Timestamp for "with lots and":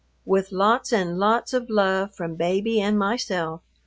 0.25-1.19